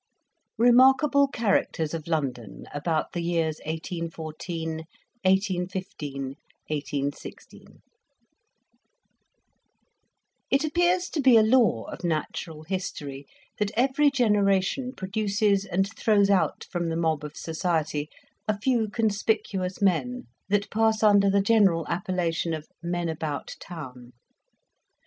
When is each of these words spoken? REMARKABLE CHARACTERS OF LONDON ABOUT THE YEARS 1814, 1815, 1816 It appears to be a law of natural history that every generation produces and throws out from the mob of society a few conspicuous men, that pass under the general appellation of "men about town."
REMARKABLE 0.57 1.27
CHARACTERS 1.27 1.93
OF 1.93 2.07
LONDON 2.07 2.65
ABOUT 2.73 3.11
THE 3.13 3.21
YEARS 3.21 3.57
1814, 3.67 4.69
1815, 5.23 6.23
1816 6.71 7.81
It 10.49 10.63
appears 10.63 11.07
to 11.11 11.21
be 11.21 11.37
a 11.37 11.43
law 11.43 11.83
of 11.83 12.03
natural 12.03 12.63
history 12.63 13.27
that 13.59 13.69
every 13.77 14.09
generation 14.09 14.91
produces 14.91 15.65
and 15.65 15.87
throws 15.95 16.31
out 16.31 16.63
from 16.71 16.89
the 16.89 16.97
mob 16.97 17.23
of 17.23 17.37
society 17.37 18.09
a 18.47 18.57
few 18.57 18.89
conspicuous 18.89 19.83
men, 19.83 20.23
that 20.49 20.71
pass 20.71 21.03
under 21.03 21.29
the 21.29 21.41
general 21.43 21.85
appellation 21.87 22.55
of 22.55 22.65
"men 22.81 23.07
about 23.07 23.55
town." 23.59 24.13